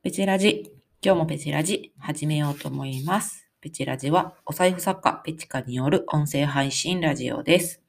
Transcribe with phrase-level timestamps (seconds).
[0.00, 0.72] ペチラジ。
[1.02, 3.48] 今日もペチラジ始めようと思います。
[3.60, 7.82] ペチラジはお財布作家ペチカによる音声配信ラジオです。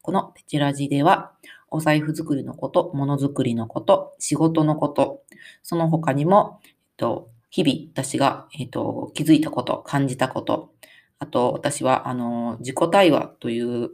[0.00, 1.32] このペチラジでは
[1.70, 5.22] お財布作りのこと、ものづくりのこと、仕事のこと、
[5.62, 10.72] その他にも、えっと、日々私が、えっと、気づいたこと、感じたこと、
[11.18, 13.90] あと私はあの自己対話という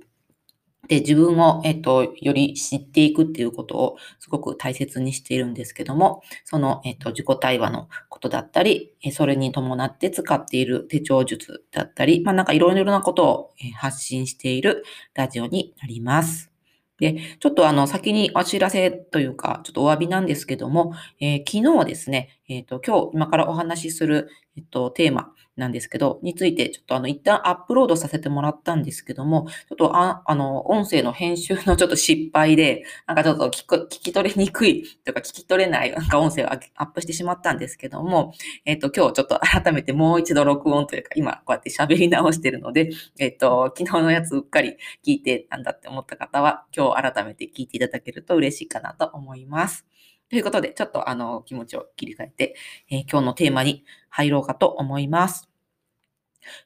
[0.89, 16.51] で、自分を、えっと、より知っていくっていうことをすごく大切にしているんですけども、その、えっと、自己対話のことだったり、それに伴って使っている手帳術だったり、まあなんかいろいろなことを発信しているラジオになります。
[16.99, 38.33] で、ちょっとあの、先にお知らせというか、ちょっとお詫びなんですけども、えー昨日ですね、えっ、と、今日、今からお話しする、えっと、テーマなんですけど、について、ちょっとあの、一旦アップロードさせてもらったんですけども、ちょっとあ、あの、音声の編集のちょっと失敗で、なんかちょっと聞く聞き取りにくいとか、聞き取れない、なんか音声をアップしてしまったんですけども、
[38.65, 49.85] えっ、と、今日ちょっと改めてもう一度録音というか、今こうやって喋り直してるので、えっ、と、昨日のやつうっかり聞いてなんだって思った方は、今日改めて聞いていただけると嬉しいかなと思います。
[50.29, 52.57] ということで、ちょっとあの、気持ちを切り替えて、
[52.91, 55.49] えー今日のテーマに入ろうかと思います。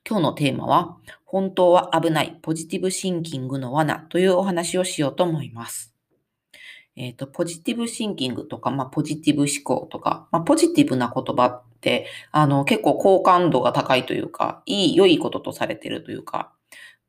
[0.09, 5.95] 今日のテーマは、本当は危ないポジティブシンキングの罠というお話をしようと思います。
[6.97, 16.53] えっ、と、ポジティブシンキングとか、まあ、ポジティブ思考とか、まあ、ポジティブな言葉って、あの、結構好感度が高いというか、いい、良いこととされてるというか、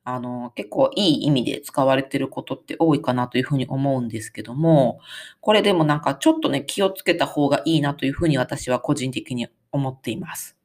[0.03, 4.99] あの、結構いい意味で使われていることって多いかなというふうに思うんですけども、
[5.41, 10.57] これでもなんかちょっとね、気をつけた方がいいなというふうに私は個人的に思っています。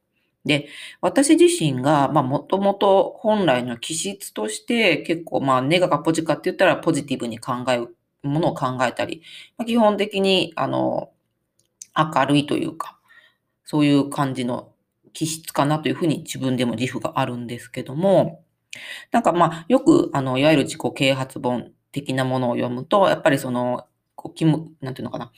[0.45, 0.69] で、
[1.01, 9.21] 私自身が、まあ、もともと本来の気質として結構、まあ、ネガかポジかって言ったらポジティブに考えるものを考えたり、
[9.57, 11.11] まあ、基本的に、あの、
[11.95, 12.97] 明るいというか、
[13.65, 14.71] そういう感じの
[15.13, 18.43] 気質かなというふうに自分でも自負があるんですけども、
[19.11, 23.85] なんかまあ、よく、あの、いわゆる自己啓発本的なものを読むと、やっぱりその、
[24.15, 25.31] こう、気も、なんていうのかな、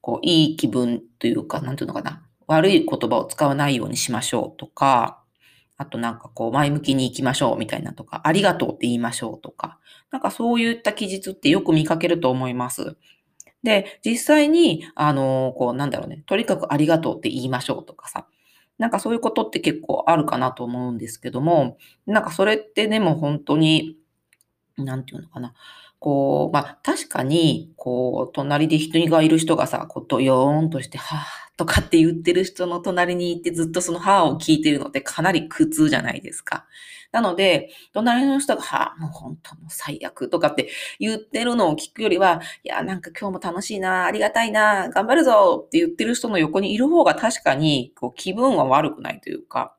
[0.00, 5.22] こう、いい気分というか、なんていうのかな、悪い言葉を使わないようにしましょうとか、
[5.76, 9.78] あとなんかこう、前向きに行きましょうみたいなとか、ありがとうって言いましょうとか、
[10.10, 12.96] なんかそういった記述ってよく見かけると思います。
[13.62, 18.26] で、実際に、あの、こう、なんだろうね、とにかくありがとうって言いましょうとかさ、
[18.82, 23.96] なんかそういうことって結構あるかなと思うんですけども、なんかそれってでも本当に、
[24.76, 25.54] なんていうのかな。
[26.02, 36.66] こう、まあ確かに、こう、隣で人がいる人がさ、こう、ドヨーンとして、はぁ、とかって言ってる人の隣にいてずっとそのはぁを聞いてるのってかなり苦痛じゃないですか。
[37.12, 49.76] なので、隣の人が、はぁ、もう本当もう最悪とかって言ってるのを聞くよりは、いや、なんか今日も楽しいな、ありがたいな、頑張るぞって言ってる人の横にいる方が確かに、こう、気分は悪くないというか、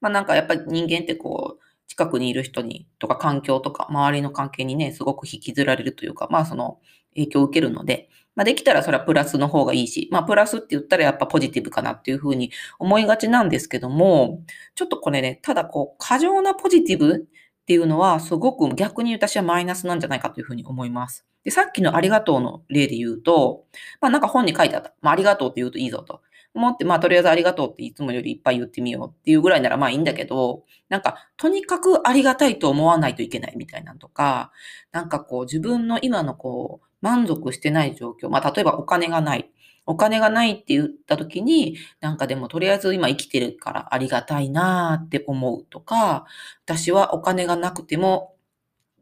[0.00, 6.78] まあなんかやっぱり人間ってこう、近くにいる人に、とか環境とか、周りの関係にね、すごく引きずられるというか、まあその
[7.14, 14.42] 影響を受けるので、まあできたらそれはプラスの方がいいし、まあプラスって言ったらやっぱポジティブかなっていうふうに思いがちなんですけども、
[14.74, 21.24] ちょっとこれね、ただこう、過剰なポジティブっていうのはすごく逆に私はマイナスなんじゃないかというふうに思います。
[21.44, 23.64] で、さっきのありがとうの例で言うと、
[24.00, 24.94] まあなんか本に書いてあった。
[25.00, 26.20] まあありがとうって言うといいぞと。
[26.56, 34.50] 思って、まあとりあえずありがとうっていつもよりいっぱい言ってみようっていうぐらいならまあいいんだけど、なんかとにかくありがたいと思わないといけないみたいなとか、
[34.92, 39.50] なんかこう自分の今のこう満足してない状況、まあ例えばお金がない。
[39.88, 46.26] お金がないって言った時に、なんかでもとりあえず今生きてるからありがたいなーって思うとか、
[46.64, 48.34] 私はお金がなくても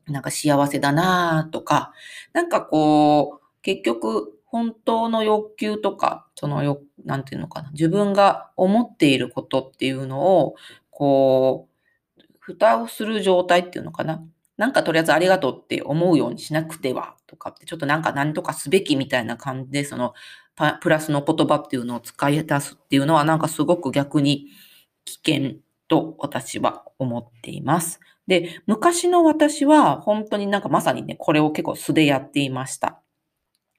[0.06, 1.94] なんか幸せだなーとか、
[2.34, 10.54] なんかこう、結局本当の欲求とか、そのよ、なんていうのかな、自分が思っていることっていうのを、
[10.90, 11.68] こ
[12.16, 14.22] う、蓋をする状態っていうのかな。
[14.56, 20.14] なんかとりあえずありがとうって思うようにしなくてはとかって、ちょっとなんか何とかすべきみたいな感じで、その
[20.80, 24.46] プラスの言葉っていうのを使い出すっていうのは、なんかすごく逆に
[25.04, 25.56] 危険
[25.88, 27.98] と私は思っています。
[28.28, 33.00] で、昔の私は本当になんかまさにね、これを結構素でやっていました。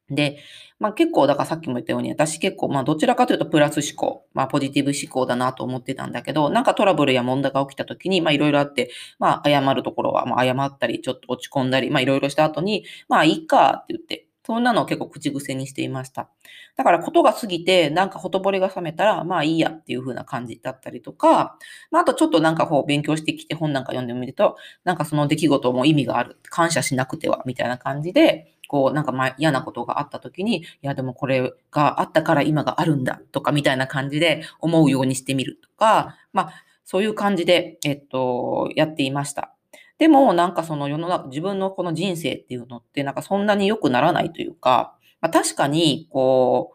[0.10, 0.38] で、
[0.80, 16.30] まあ結構、だからさっきも言ったように、私結構、まあどちらかというとプラス思考、まあポジティブ思考だなと思ってたんだけど、なんかトラブルや問題が起きた時に、まあいろいろあって、まあ謝るところは、まあ謝ったり、ちょっと落ち込んだり、まあいろいろした後に、まあいいかって言って、そんなのを結構口癖にしていました。
[16.76, 21.58] だからことが過ぎて、なんかほとぼりが冷めたら、まあいいやっていう風な感じだったりとか、
[21.90, 26.38] まああとちょっとなんかこう勉強してきて本なんか読んでみると、なんかその出来事も意味がある。
[26.44, 36.54] 感謝しなくては、みたいな感じで、こう、なんかまあ嫌なことがあった時に、いやでもこれがあったから今があるんだとかみたいな感じで思うようにしてみるとか、まあ
[36.84, 39.55] そういう感じで、えっと、やっていました。
[39.98, 46.74] でも、なんかその世の中、自分のこの人生っていうのって、なんかそんなに良くならないというか、まあ、確かに、こ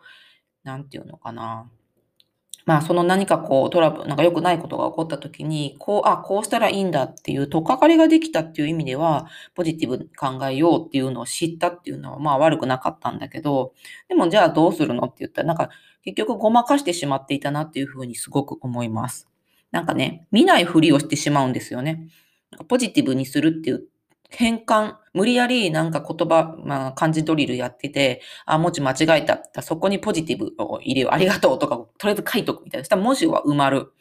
[0.64, 1.70] う、なんていうのかな。
[2.66, 13.72] まあ、その何かこう、トラブル、なんか良くないことが起こった時に、こう、あ、こうしたらいいんだっていう、とっかかりができたっていう意味では、ポジティブに考えようっていうのを知ったっていうのは、まあ悪くなかったんだけど、
[14.08, 15.70] でもじゃあどうするのって言ったら、なんか
[16.02, 19.28] 結局ごまかしてしまっていたなっていうふうにすごく思います。
[19.72, 22.08] なんかね、見ないふりをしてしまうんですよね。
[22.68, 23.84] ポジティブにするっていう
[24.28, 31.10] 変換、無理やりなんか言葉、まあ漢字ドリルやってて、あ、文字間違えたったそこにポジティブを入れよう。
[31.12, 32.84] ありがとうとか、とりあえず書いとくみたいな。
[32.84, 33.92] したら文字は埋まる。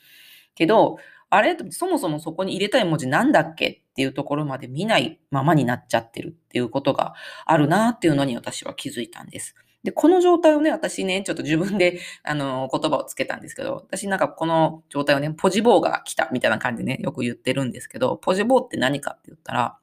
[0.56, 0.98] けど、
[1.32, 3.70] あれそもそもそこに入れたい文字なんだっけ？
[3.70, 7.14] っていうところまで見ないままになっちゃってるっていうことが
[7.46, 9.56] あるなっていうのに私は気づいたんです。
[9.84, 19.78] で、この状態をね、私ね、ちょっと自分で、あの、言葉をつけたんですけど、私なんかこの状態をね、ポジボーが来たみたいな感じでね、よく言ってるんですけど、ポジボーって何かって言ったら、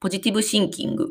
[0.00, 1.10] ポジティブシンキング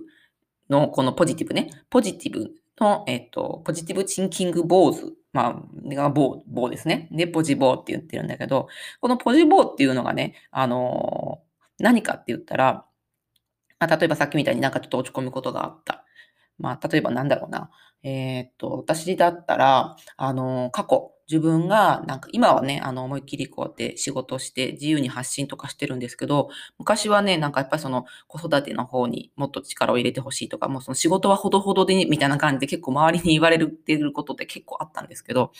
[0.70, 5.16] の、このポジティブね、ポジティブの、えっと、ポジティブシンキング坊主。
[5.32, 7.08] まあ、が棒、棒ですね。
[7.12, 8.68] で、ポジボーって言ってるんだけど、
[9.00, 11.44] このポジボーっていうのがね、あの
[11.78, 12.86] 何かって言ったら、
[13.80, 16.04] まあ、例えばさっきみたいになんかちょっと落ち込むことがあった。
[16.60, 17.70] まあ、例えばなんだろうな。
[18.04, 35.52] えー、っと、私だったら、あの、過去、自分が、なんか今はね、あの、思いっきりこうやって仕事して自由に発信とかしてるんですけど、昔はね、なんかやっぱりその子育ての方にもっと力を入れてほしいとか、もうその仕事はほどほどで、みたいな感じで結構周りに言われてることって結構あったんですけど、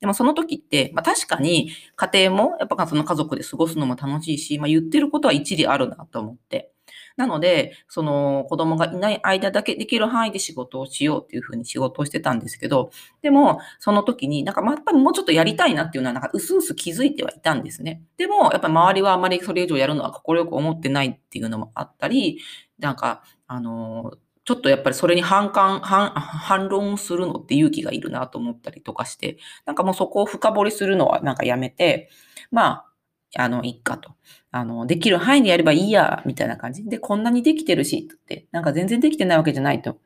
[0.00, 6.73] でもその時って、まあ確かに家庭もやっぱその家族で過ごすのも楽しいし、まあ言ってることは一理あるなと思って。
[7.16, 12.90] なので、その子供がいない間だけできる範囲で仕事をしようっていうふうに仕事をしてたんですけど、
[13.22, 18.02] でも、その時になんか、やっぱりもうちょっとやりたいなっていうのは、なんか、うすうす気づいてはいたんですね。
[18.16, 22.40] でも、やっぱり周りはあまりそれ以上やるのは快く思ってないっていうのもあったり、
[22.78, 24.14] なんか、あの、
[24.44, 32.10] ちょっとやっぱりそれに反感、反、反論するのって勇気がいるなと思ったりとかして、なんかもうそこを深掘りするのはなんかやめて、
[32.50, 32.86] まあ、
[33.36, 34.12] あの、いっかと。
[34.50, 36.84] あの、できる範囲でやればいいや、みたいな感じ。
[36.84, 39.98] で、こんなにできてるし、って、なんか全然できてないわけじゃないと。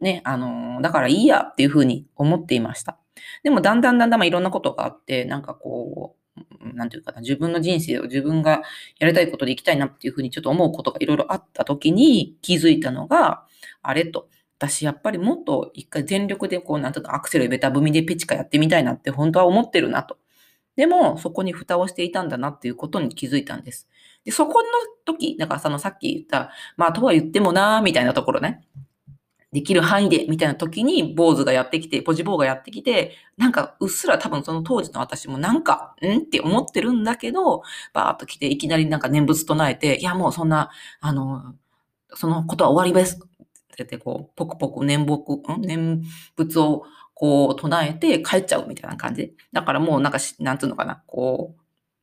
[0.00, 2.98] ね、あの、だからいいやっていうふうに思っていました。
[3.42, 8.62] でも、だんだんだんだん、まあ、いろんなことがあって、なんかこう、なんていうかな、自分の人生を自分が
[8.98, 13.44] やりたいことで生きたいなっていうふうにちょっと思うことがいろいろあった時に気づいたのが、
[13.82, 20.18] あれと、私やっぱりもっと一回全力でこう、なんとかアクセルベタ踏みでペチカやってみたいなって本当は思ってるなと。
[20.76, 23.88] でも、そこに蓋をしていたんだなっていうことに気づいたんです。
[24.24, 24.68] で、そこの
[25.04, 28.64] 時、だからそのさっき言った、まあ、とは言ってもなーみたいなところね。
[29.52, 36.18] できる範囲で、みたいな時に、坊主がやってきて、ポジボーがやってきて、なんか、うっすら多分その当時の私もなんか、ん？
[36.18, 37.62] って思ってるんだけど、
[37.94, 40.70] バーっと来て、いきなりなんか念仏唱えて、いや、もうそんな、
[41.00, 41.54] あの、
[42.14, 43.16] そのことは終わりです。
[43.16, 43.26] って
[43.78, 45.62] 言って、こう、ポクポク念仏、ん？
[45.62, 46.02] 念
[46.36, 46.82] 仏を
[47.18, 49.34] こう唱えて帰っちゃうみたいな感じ。
[49.50, 51.60] だからもうなんかなんつうのかな、こう、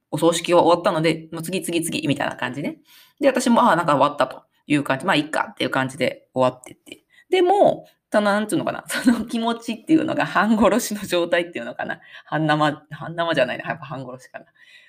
[0.10, 2.80] お葬式は終わったので、もう次次次みたいな感じね。
[3.20, 5.06] で、私も、ああ、なんか終わったという感じ。
[5.06, 7.04] まあいいかっていう感じで終わってって。
[7.30, 12.00] でも、その、なんつうのかな、 その気持ちっていうのが半殺しの状態っていうのかな。
[12.26, 14.46] 半生、半生じゃないな、やっぱ半殺しかな。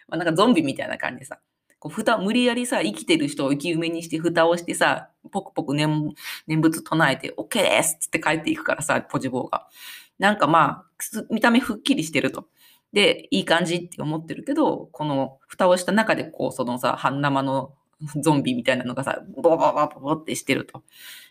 [0.09, 1.39] まあなんかゾンビみたいな感じでさ、
[1.79, 6.15] こう蓋、無理やりさ、生きてる人を生き埋めにして蓋をしてさ、ポクポク念
[6.47, 9.69] 念仏唱えて、OK ですって帰っていくからさ、ポジボーが。
[10.19, 12.47] なんかまあ、見た目ふっきりしてると。
[12.93, 17.75] で、いい感じって思ってるけど、この蓋をした中でこう、そのさ、半生の
[18.23, 20.83] ゾンビみたいなのがさ、ボボボボボってしてると。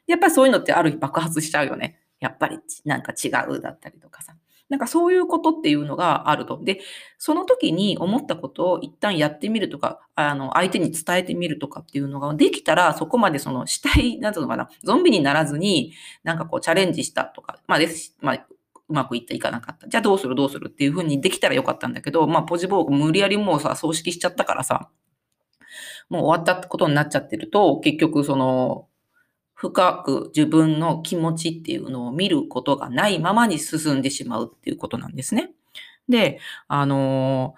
[0.07, 1.99] やっぱりそういうのってある日爆発しちゃうよね。
[2.19, 4.35] やっぱりなんか違うだったりとかさ。
[4.69, 6.59] なんかそういうことっていうのがあると。
[6.63, 6.79] で、
[7.17, 18.47] その時に思ったことを一旦やってみるとか、あの、相手に伝えてみるとかっていうのができたら、そこまでその死体、なんていうのかな、ゾンビにならずに、なんかこうチャレンジしたとか、まあです、まあ、
[18.93, 19.87] うまくいった、いかなかった。
[19.87, 24.91] じゃあどうするどうするっていう風にできたらよかったんだけど、まあ、ポジボーグ無理やりもうさ、葬式しちゃったからさ、
[26.09, 28.87] もう終わったってことになっちゃってると、結局その、
[29.55, 35.51] 深く自分の気持ちっていうのを見ることがないままに進んでしまうっていうことなんですね。
[36.07, 37.55] で、あの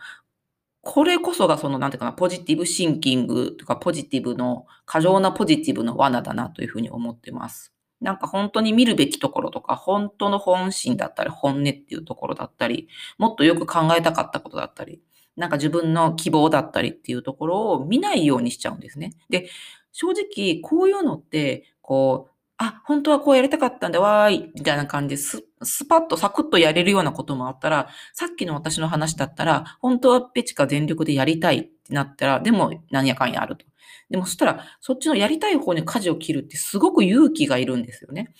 [0.81, 7.74] これこそがその、なんていうかな、ポジティブシンキングとかポジティブの、過剰なポジティブの罠だなというふうに思ってます。
[8.01, 12.87] なんか本当に見るべきところとか、本当の本心だったり、本音っていうところだったり、
[13.17, 15.01] もっとよく考えたかったことだったり、
[15.35, 19.13] なんか自分の希望だったりっていうところを見ないようにしちゃうんですね。
[19.29, 19.49] で、
[19.91, 33.65] 正直こういうのって、こう、あ、本当はこうやりたかったんだ、わーい、みたいな感じでス、スパッとサクッとやれるようなこともあったら、さっきの私の話だったら、本当はペチカ全力でやりたいってなったら、でも何やかんやあると。
[34.09, 38.33] でもそしたら、そっちのやりたい方に舵を切るってすごく勇気がいるんですよね。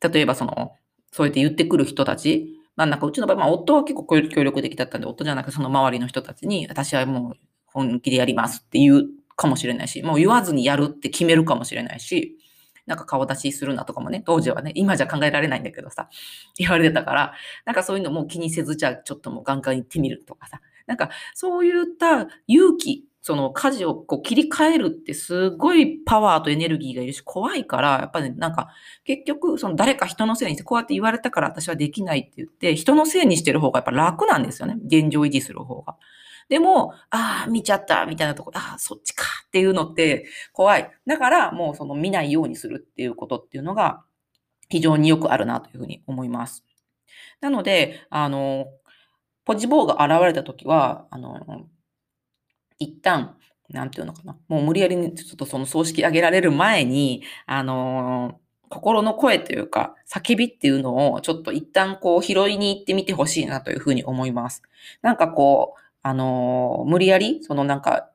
[0.00, 0.72] 例えばその、
[1.10, 9.04] そうやって言ってくる人たち、まあなんかうちの場合、まあ夫は結構協力的だったんで、夫じゃなくてその周りの人たちに、私はもう本気でやりますって言う
[9.36, 12.38] かもしれないし、もう言わずにやるって決めるかもしれないし、
[12.86, 16.08] なんか顔出しするなとかもね、当時はね、今じゃ考えられないんだけどさ、
[16.58, 17.34] 言われてたから、
[17.64, 28.68] なんかそういうのも気にせず、じゃあちょっともうガンガン行ってみるとかさ、なんかそういった勇気、その舵をこう切り替えるってすごいパワーとエネルギーがいるし怖いから、やっぱり、ね、なんか
[29.04, 34.76] 結局その誰か人のせいにしてこうやって言われたから私はできないって言って人のせいにしてる方がやっぱ楽なんですよね。
[34.84, 35.96] 現状維持する方が。
[36.48, 40.90] でも、ああ、見ちゃったみたいなとこ、ああ、そっちかっていうのって怖い。
[41.06, 44.02] だからもうその見ないようにするっていうことっていうのが
[44.68, 46.64] 非常によくあるなというふうに思います。
[47.40, 48.66] なので、あの、
[49.44, 51.66] ポジボーが現れたときは、あの、
[52.78, 53.36] 一旦、
[53.68, 54.36] なんていうのかな。
[54.48, 64.62] もう無理やりにちょっとその葬式上げられる前に、あの心の声というか、叫びっていうのをちょっと一旦こう拾いに行ってみてほしいなというふうに思います。
[65.02, 68.10] なんかこう、あの無理やり、そのなんか、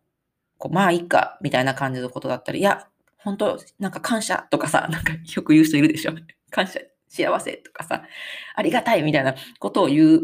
[0.58, 6.14] こうまあいいか、みたいな感じのことだったり、いや、本当なんか感謝とかさ、 なんかよく言う人いるでしょ。
[6.50, 8.04] 感謝、幸せとかさ、
[8.56, 10.22] ありがたいみたいなことを言う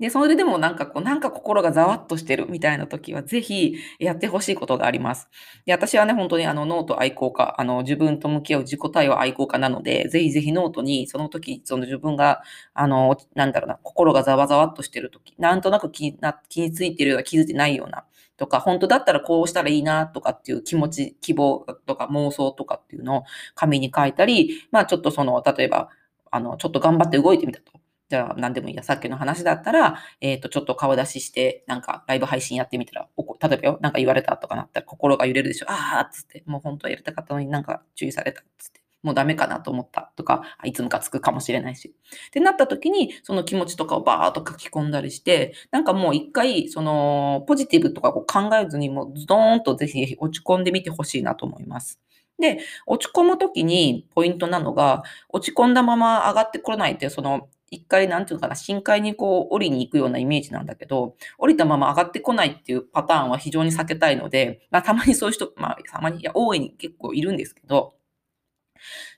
[0.00, 5.28] で、それでもなんかこう、なんか心がざわっとしてるみたいな時は、ぜひやってほしいことがあります。
[5.66, 12.40] で、私はね、本当にあの、ノート愛好家、あの、自分と向き合う自己対話愛好家なので、ぜひぜひノートに、その時、その自分が、
[12.72, 18.04] あの、なんだろうな、心がざわざわっとしてる時、なんとなく気な気についてるような、気づいてないような、
[18.38, 23.22] とか、本当だったらこうしたらいいなとかっていう気持ち、希望とか妄想とかっていうのを
[23.54, 25.90] 紙に書いたり、まあちょっとその、例えば、
[26.30, 27.79] あの、ちょっと頑張って動いてみたと。
[28.10, 28.82] じゃあ何でもいいや。
[28.82, 35.66] さっきの話だったら、えっ、ー、と、ちょっと顔出しして、なんかライブ配信やってみたら、例えばよ、なんか言われたとかなったら心が揺れるでしょ。
[35.70, 38.80] ああっつって、もう本当はやりたかったのになんか注意されたつって。
[39.02, 41.94] もうダメかなと思ったとか、いつムかつくかもしれないし。
[42.26, 52.00] ってなった時に、その気持ちとかをバーっと書き込んだりして、なんかもう一回、その、ポジティブとかこう考えずに、もうズドーンとぜひ落ち込んでみてほしいなと思います。
[52.40, 67.94] で、落ち込む時にポイントなのが、落ち込んだまま上がってこないって、その、一回、なんていうのかな、深海にこう降りに行くようなイメージなんだけど、降りたまま上がってこないっていうパターンは非常に避けたいので、まあ、たまにそういう人、まあ、たまに、いや、大いに結構いるんですけど、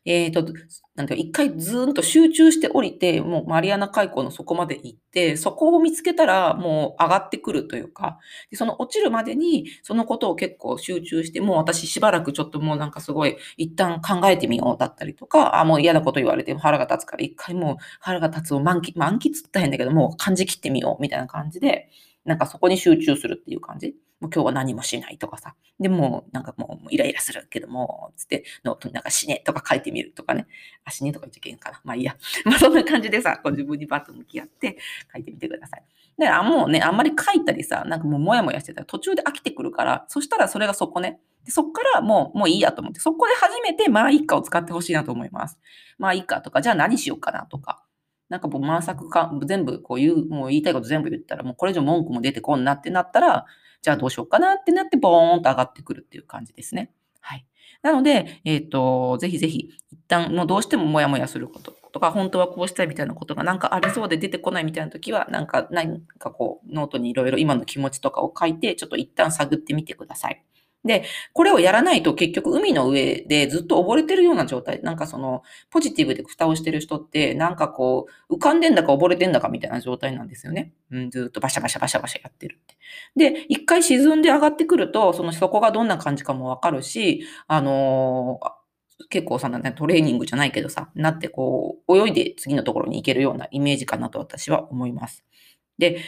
[0.05, 0.53] えっ、ー、と、
[0.95, 8.19] なんか一回ずーんと集中して降りて、もうマリアナ海溝の底まで行って、そこを見つけたらもう上がってくるというか、
[8.51, 21.89] でその落ちるまでにそのことを結構集中して、もう私しばらくちょっともうなんかすごい一旦考えてみようだったりとか、あ、もう嫌なこと言われて腹が立つから一回もう腹が立つを満喫、満喫って変だけどもう感じ切ってみようみたいな感じで、
[22.25, 23.95] なんかそこに集中するっていう感じ。
[24.21, 25.57] もう今日は何もしないとかさ。
[25.81, 30.47] でも、なんかもうイライラするけども、つって、ノートになんか死ねとか書いてみるとかね。
[30.85, 31.81] あ、死ねとか言っちゃいけんかな。
[31.83, 32.17] まあいいや。
[32.47, 34.79] まあそんな感じでさ、こう自分にバッと向き合って
[35.13, 35.85] 書いてみてください。
[36.19, 41.19] だからもうね、あんまり書いたりさ、なんかもうもやもやしてたら途中で飽きてくるから、そしたらそれがそこね。
[41.45, 45.59] でそっからもう、もういいやと思って、そこで初めてまあいいかを使ってほしいなと思います。
[45.99, 47.83] まあいいかとか、じゃあ何しようかなとか。
[48.33, 53.45] なんかもう満作か、全部こう言う、もう言いたいこと全部言ったら、もうこれ以上文句も出てこんなってなったら、
[53.83, 56.91] じゃあどうしようかなってなって、ボーンと上がってくるっていう感じですね。
[57.21, 57.45] はい。
[57.83, 70.43] なので、えっ、ー、と、ぜひぜひ、一旦、もうどうしてもモヤモヤすることとか、本当はこうしたいみたいなことがなんかありそうで出てこないみたいな時は、なんか、何かこう、ノートにいろいろ今の気持ちとかを書いて、ちょっと一旦探ってみてください。
[70.85, 74.83] で、これをやらないと結局海の上でずっと溺れてるような状態。
[74.83, 80.73] なんかその、ポジティブで蓋をしてる人って、なんかこう、浮かんでんだか溺れてんだかみたいな状態なんですよね。
[80.91, 82.77] うん、ずっとバシャバシャバシャバシャやってるって。
[83.17, 88.63] で、一回沈んで上がってくると、その底がどんな感じかもわかるし、あのー
[89.09, 95.25] 結構さ、ね、トレーニングじゃないけどさ、なってこう、泳いで次のところに行けるようなイメージかなと私は思います。
[95.79, 95.99] で、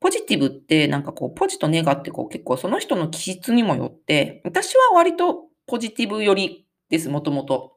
[0.00, 7.76] ポジティブってなんかこう、ポジとネガってこう結構その人の気質にもよって、私は割とポジティブ寄りです、もともと。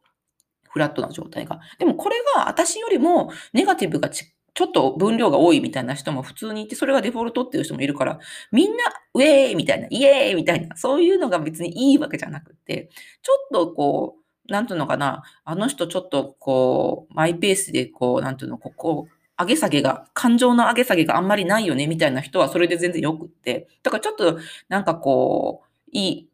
[0.74, 1.60] フラットな状態が。
[1.78, 8.20] でもこれが私よりもネガティブがちょっと分量が多いみたいな人も普通にいて、それがデフォルトっていう人もいるから、
[8.52, 12.90] みんな、ウェーイみたいな、イエーイみたいな、そういうのが別にいいわけじゃなくて、
[13.22, 14.16] ちょっとこ
[14.48, 19.08] う、なんていうのかな、あの人ちょっとこう、マイペースでこう、なんていうの、ここ、
[19.40, 23.68] 上げ下げが、感情の上げ下げがあんまりないよね、みたいな人はそれで全然よくって。
[23.82, 26.30] だからちょっと、なんかこう、いい、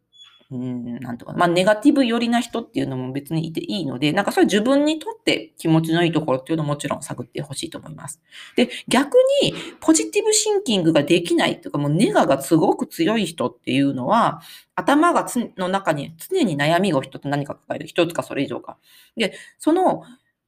[0.51, 8.20] うん、なんとか、まあ、ネガティブ寄りな人っていうのも別にいていいので、なんかそれ自分にとって気持ちのいいところっていうのももちろん探ってほしいと思います。
[8.56, 14.41] で、逆に、ポジティブシンキングができないというか、もうネガがすごく強い人っていうのは、
[14.74, 17.88] 頭がつの中に常に悩みが一つ何か抱える。
[17.88, 18.77] 一つかそれ以上か。
[19.15, 20.03] で、その、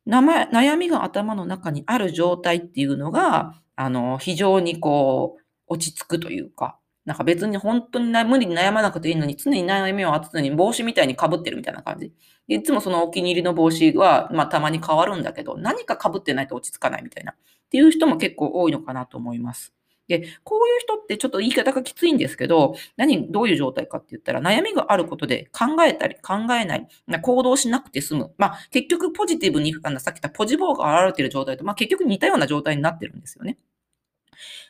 [0.08, 12.14] 悩みが頭の中にある状態っていうのが、あの、非常にこう、落ち着くというか、なんか別に本当に無理に悩まなくていいのに、常に悩みを当てずに帽子みたいに被ってるみたいな感じ。
[12.48, 17.32] いつもそのお気に入りの帽子は、まあたまに変わるんだけど、何か被ってないと落ち着かないみたいな。
[17.34, 17.36] っ
[17.70, 19.74] ていう人も結構多いのかなと思います。
[20.12, 26.88] で、こういう人ってちょっと言い方がきついんですけど、何、どういう状態かって言ったら、悩みがあることで考えたり考えない、
[27.22, 28.34] 行動しなくて済む。
[28.38, 33.58] まあ、結局ポジティブに、あの、さっき言ったポジボーが現れている状態と、まあ、結局似たような状態になってるんですよね。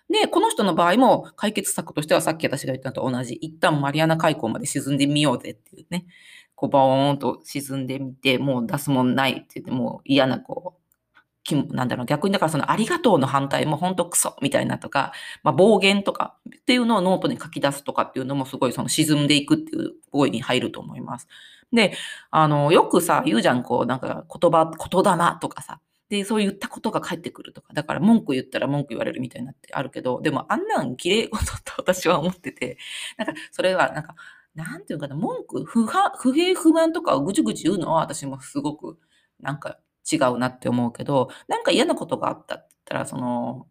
[0.10, 3.36] で、この人の場合も解決策としてはさっき私が言ったのと同じ。
[3.36, 6.06] 一旦マリアナ海溝まで沈んでみようぜっていうね。
[6.56, 10.81] こう、バーンと沈んでみて、もう出すもんないって言って、もう嫌なこう、
[11.44, 15.12] きなんだろう、逆にだからそのありがとうの反対も本当クソみたいなとか、
[15.44, 21.28] まあ、暴言とかっていうのをノートに書き出すとかっていうのもすごいその沈んでいくっていう行為に入ると思います。
[21.74, 21.94] で、
[22.32, 25.80] あの、よくさ、言うじゃん、こう、なんか言葉、言霊とかさ、
[26.10, 32.78] で、そう言ったことが返ってくるとか、だから文句言ったら文句言われるみたいなってあるけど、でもあんなん綺麗事って私は思ってて、
[33.18, 34.16] なんかそれはなんか、
[34.54, 39.00] なんていうかな、文句、不不平不満とかをぐちぐち言うのは私もすごく
[39.40, 39.80] なんか
[40.10, 43.68] 違うなって思うけど、なんか嫌なことがあったって言ったら、その、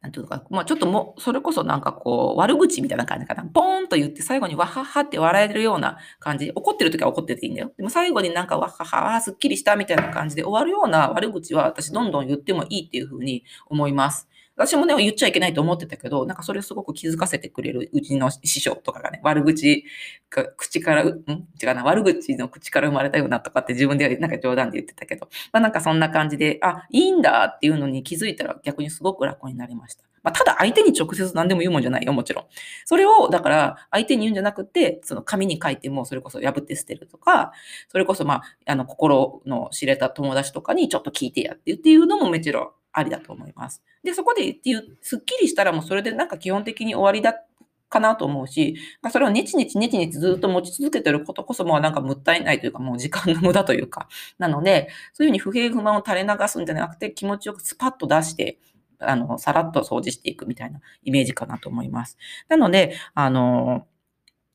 [0.00, 3.42] なんていうか、まあちょっともう、それこそなんかこう、悪口みたいな感じかな。
[3.44, 6.52] ポーンと言って最後にわははって笑えるような感じ。
[6.54, 7.72] 怒ってる時は怒ってていいんだよ。
[7.76, 14.28] でも最後になんかわはは、すっきりしたみたいな感じで終わるような悪口は私どんどん言ってもいいっていうふうに思います。
[14.58, 19.84] 私もね、言っちゃいけないと思ってたけど、なんかそれをすごく気づかせてくれるうちの師匠とかがね、悪口
[20.30, 21.08] が口から、ん？
[21.08, 30.04] 違うな、悪口の口から生まれたようなとかって自分ではなんか冗談で言ってたけど、まあなんかそんな感じで、あ、いいんだっていうのに気づいたら逆にすごく楽になりました。
[30.24, 32.44] まあ、ただ相手に直接何でも言うもんじゃないよ、もちろん。
[32.84, 37.52] それを、だから相手に言うんじゃなくて、その紙に書いてもそれこそ破って捨てるとか、
[37.88, 43.82] それこそまあ、あの、心の知れた友達とかにちょっと聞いてやってっていうのももちろんありだと思います。
[44.02, 47.40] で、そこでっていう、すっきりしたらもうそれでなんか基本的に終わりだ
[47.88, 48.76] かなと思うし、
[49.10, 58.58] それをネチネチネチネチずっと持ち続けてることこそもうなんかもったいないというかもう時間の無駄というか、なので、そういうふうに不平不満を垂れ流すんじゃなくて気持ちよくスパッと出して、
[59.00, 62.16] あの、さらっと掃除していくみたいなイメージかなと思います。
[62.48, 63.86] なので、あの、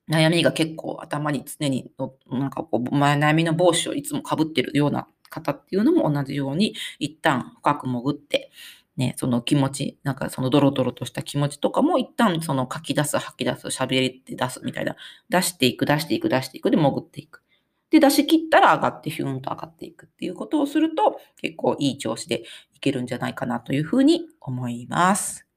[0.09, 1.91] 悩みが結構頭に常に
[2.29, 8.51] なんかこう、悩みの帽子をいつも被ってるような方っていうのも同じように、一旦深く潜って、
[8.95, 14.95] ね、その気持ち、なんかそのドロドロとした気持ちとかも一旦その書き出す、吐き出す、喋りって出すみたいな、
[15.29, 17.41] 出していく、出していく、出していくで潜っていく。
[17.89, 22.43] で、出し切ったら上がってヒューンと上がっていくっていうことをすると、結構いい調子で
[22.73, 25.47] いけるんじゃないかなというふうに思います。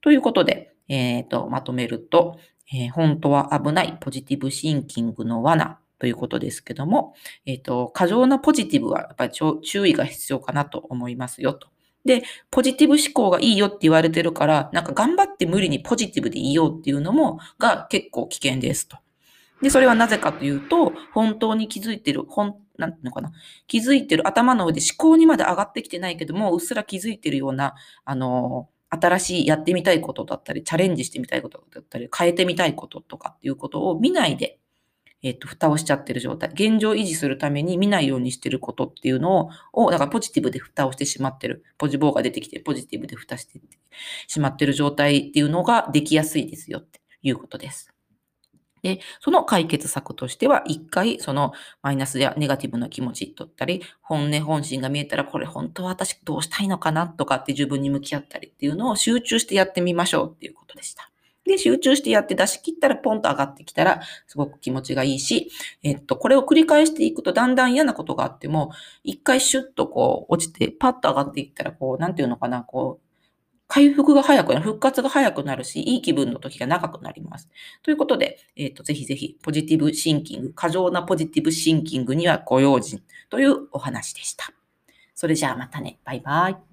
[0.00, 2.38] ということで、えっ、ー、と、まとめると、
[2.72, 7.14] えー、本当は危ないポジティブシンキングの罠ということですけども、
[7.46, 11.68] えっ、ー、と、過剰なポジティブはやっぱり注意が必要かなと思いますよと。
[12.04, 18.98] で、ポジティブ思考がいいよって言われてるから、なんか頑張って無理にポジティブでいいよっていうのも、が結構危険ですと。
[19.60, 23.32] で、それはなぜかというと、本当に気づいてる、本、なんていうのかな。
[23.66, 34.60] 気づいてる頭の上で思考にまで上がってきてないけども、うっすら気づいてるような、あの、新しいやってみたいことだったり、チャレンジしてみたいことだったり、変えてみたいこととかっていうことを見ないで、
[35.26, 36.50] えっ、と、蓋をしちゃってる状態。
[36.50, 41.64] 現状維持するために見ないようにしてることっていうのを、だからポジティブで蓋をしてしまってる。
[41.78, 43.60] ポジボーが出てきて、ポジティブで蓋して
[44.28, 47.92] しまってる状態っていうのができやすいですよっていうことです。
[48.82, 61.10] で、その解決策としては、一回、そのマイナスやネガティブな気持ちとったり、本音、本心が見えたら、これ本当は私どうしたいのかなとかって自分に向き合ったりっていうのを集中してやってみましょうっていうことでした。
[61.46, 65.50] で、集中してやって出し切ったらポンと上がってきたら、すごく気持ちがいいし、
[65.82, 68.72] えっと、これを繰り返していくとだんだん嫌なことがあっても、
[69.04, 73.06] 一回シュッとこう落ちて、パッと上がっていったら、こう、なんていうのかな、こう、
[73.68, 77.48] 回復が早くなる、復活が早くなるし、いい気分の時が長くなります。
[77.82, 84.52] ということで、えっ、と、ぜひぜひ、ポジティブシンキング、過剰なポジティブシンキングにはご用心というお話でした。
[85.14, 85.98] それじゃあまたね。
[86.04, 86.65] バイバイ。